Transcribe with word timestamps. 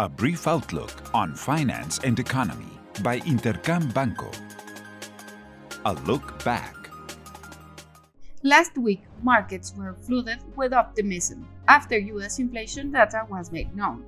A 0.00 0.08
brief 0.08 0.46
outlook 0.46 0.92
on 1.12 1.34
finance 1.34 1.98
and 2.04 2.20
economy 2.20 2.70
by 3.02 3.18
Intercam 3.18 3.92
Banco. 3.92 4.30
A 5.86 5.94
look 6.06 6.44
back. 6.44 6.76
Last 8.44 8.78
week, 8.78 9.02
markets 9.24 9.74
were 9.76 9.94
flooded 9.94 10.38
with 10.54 10.72
optimism 10.72 11.48
after 11.66 11.98
US 11.98 12.38
inflation 12.38 12.92
data 12.92 13.26
was 13.28 13.50
made 13.50 13.74
known. 13.74 14.04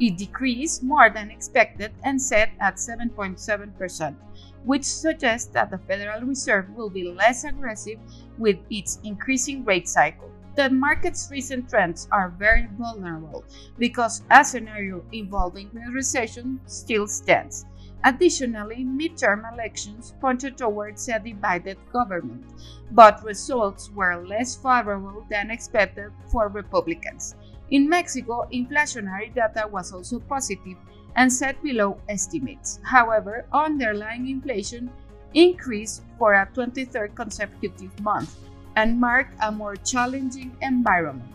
It 0.00 0.16
decreased 0.16 0.82
more 0.82 1.10
than 1.10 1.30
expected 1.30 1.92
and 2.04 2.16
set 2.20 2.52
at 2.58 2.76
7.7%, 2.76 4.16
which 4.64 4.84
suggests 4.84 5.50
that 5.52 5.70
the 5.70 5.76
Federal 5.76 6.22
Reserve 6.22 6.70
will 6.70 6.88
be 6.88 7.12
less 7.12 7.44
aggressive 7.44 7.98
with 8.38 8.56
its 8.70 8.98
increasing 9.04 9.62
rate 9.66 9.90
cycle 9.90 10.30
the 10.56 10.70
market's 10.70 11.28
recent 11.30 11.68
trends 11.68 12.06
are 12.12 12.30
very 12.38 12.68
vulnerable 12.78 13.44
because 13.78 14.22
a 14.30 14.44
scenario 14.44 15.04
involving 15.12 15.70
a 15.86 15.90
recession 15.90 16.60
still 16.66 17.06
stands. 17.06 17.66
Additionally, 18.04 18.84
midterm 18.84 19.50
elections 19.52 20.14
pointed 20.20 20.58
towards 20.58 21.08
a 21.08 21.18
divided 21.18 21.78
government, 21.90 22.44
but 22.92 23.24
results 23.24 23.90
were 23.90 24.26
less 24.26 24.54
favorable 24.54 25.26
than 25.30 25.50
expected 25.50 26.12
for 26.30 26.48
Republicans. 26.48 27.34
In 27.70 27.88
Mexico, 27.88 28.46
inflationary 28.52 29.34
data 29.34 29.66
was 29.66 29.92
also 29.92 30.20
positive 30.20 30.76
and 31.16 31.32
set 31.32 31.60
below 31.62 31.96
estimates. 32.08 32.78
However, 32.82 33.46
underlying 33.52 34.28
inflation 34.28 34.90
increased 35.32 36.02
for 36.18 36.34
a 36.34 36.46
23rd 36.54 37.14
consecutive 37.16 37.98
month, 38.00 38.36
and 38.76 39.00
mark 39.00 39.28
a 39.40 39.52
more 39.52 39.76
challenging 39.76 40.56
environment. 40.62 41.30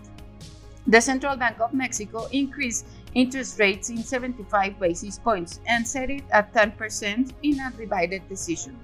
The 0.88 1.02
Central 1.02 1.36
Bank 1.36 1.60
of 1.60 1.74
Mexico 1.74 2.28
increased 2.32 2.88
interest 3.14 3.60
rates 3.60 3.90
in 3.90 4.04
75 4.04 4.80
basis 4.80 5.20
points 5.20 5.60
and 5.68 5.88
set 5.88 6.10
it 6.10 6.24
at 6.32 6.54
10% 6.54 7.34
in 7.44 7.60
a 7.60 7.72
divided 7.78 8.28
decision. 8.28 8.78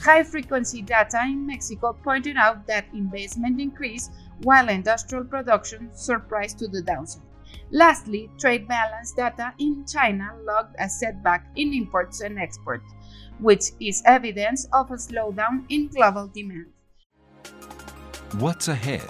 High 0.00 0.22
frequency 0.22 0.82
data 0.82 1.22
in 1.24 1.46
Mexico 1.46 1.92
pointed 1.92 2.36
out 2.36 2.66
that 2.66 2.86
investment 2.92 3.60
increased 3.60 4.12
while 4.42 4.68
industrial 4.68 5.24
production 5.24 5.90
surprised 5.94 6.58
to 6.60 6.68
the 6.68 6.82
downside. 6.82 7.22
Lastly, 7.70 8.30
trade 8.38 8.68
balance 8.68 9.12
data 9.12 9.52
in 9.58 9.84
China 9.86 10.34
logged 10.44 10.76
a 10.78 10.88
setback 10.88 11.46
in 11.56 11.72
imports 11.72 12.20
and 12.20 12.38
exports, 12.38 12.92
which 13.40 13.72
is 13.80 14.02
evidence 14.04 14.66
of 14.72 14.90
a 14.90 14.94
slowdown 14.94 15.64
in 15.68 15.88
global 15.88 16.28
demand. 16.28 16.66
What's 18.36 18.68
ahead? 18.68 19.08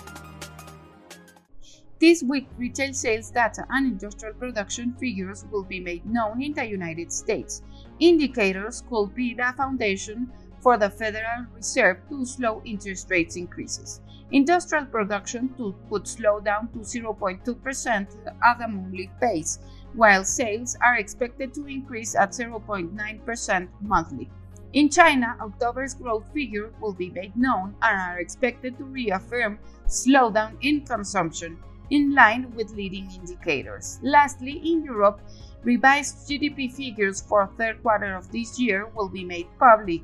This 2.00 2.22
week, 2.22 2.47
retail 2.56 2.94
sales 2.94 3.33
data 3.33 3.66
and 3.69 3.84
industrial 3.84 4.34
production 4.34 4.94
figures 4.94 5.44
will 5.50 5.64
be 5.64 5.80
made 5.80 6.06
known 6.06 6.41
in 6.41 6.52
the 6.55 6.64
United 6.64 7.12
States. 7.12 7.62
Indicators 7.98 8.84
could 8.88 9.16
be 9.16 9.34
the 9.34 9.52
foundation 9.56 10.30
for 10.60 10.78
the 10.78 10.88
Federal 10.88 11.47
Reserve 11.52 11.98
to 12.08 12.25
slow 12.25 12.62
interest 12.64 13.10
rates 13.10 13.34
increases. 13.34 14.00
Industrial 14.30 14.86
production 14.86 15.53
to, 15.56 15.75
could 15.91 16.06
slow 16.06 16.38
down 16.38 16.69
to 16.69 16.78
0.2% 16.78 18.06
at 18.44 18.62
a 18.62 18.69
monthly 18.69 19.10
pace, 19.20 19.58
while 19.94 20.25
sales 20.25 20.77
are 20.80 20.97
expected 20.97 21.53
to 21.55 21.66
increase 21.66 22.14
at 22.14 22.30
0.9% 22.30 23.69
monthly. 23.80 24.30
In 24.74 24.91
China, 24.91 25.34
October's 25.41 25.94
growth 25.94 26.30
figure 26.34 26.70
will 26.80 26.92
be 26.92 27.08
made 27.08 27.34
known 27.34 27.74
and 27.80 28.00
are 28.00 28.20
expected 28.20 28.77
to 28.77 28.84
reaffirm 28.84 29.58
slowdown 29.86 30.58
in 30.60 30.84
consumption 30.84 31.56
in 31.88 32.14
line 32.14 32.52
with 32.55 32.72
leading 32.72 33.10
indicators. 33.10 33.98
Lastly, 34.02 34.60
in 34.62 34.84
Europe, 34.84 35.20
revised 35.62 36.28
GDP 36.28 36.70
figures 36.70 37.22
for 37.22 37.48
third 37.56 37.83
quarter 37.83 38.14
of 38.14 38.30
this 38.30 38.60
year 38.60 38.86
will 38.94 39.08
be 39.08 39.25
made 39.25 39.48
public, 39.58 40.02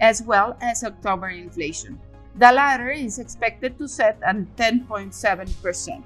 as 0.00 0.22
well 0.22 0.56
as 0.62 0.84
October 0.84 1.28
inflation. 1.28 2.00
The 2.36 2.50
latter 2.52 2.90
is 2.90 3.18
expected 3.18 3.76
to 3.78 3.86
set 3.88 4.18
at 4.22 4.36
10.7%. 4.56 6.02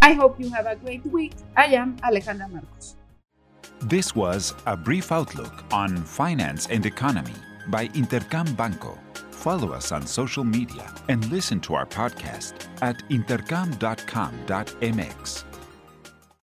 I 0.00 0.12
hope 0.12 0.38
you 0.38 0.50
have 0.50 0.66
a 0.66 0.76
great 0.76 1.04
week. 1.06 1.34
I 1.56 1.74
am 1.74 1.96
Alejandra 2.04 2.48
Marcos. 2.48 2.94
This 3.80 4.14
was 4.16 4.54
a 4.66 4.76
brief 4.76 5.12
outlook 5.12 5.64
on 5.72 5.96
finance 5.98 6.66
and 6.68 6.84
economy 6.86 7.34
by 7.68 7.88
Intercam 7.88 8.56
Banco. 8.56 8.98
Follow 9.30 9.72
us 9.72 9.92
on 9.92 10.06
social 10.06 10.44
media 10.44 10.92
and 11.08 11.30
listen 11.30 11.60
to 11.60 11.74
our 11.74 11.86
podcast 11.86 12.66
at 12.80 12.96
intercam.com.mx. 13.10 15.55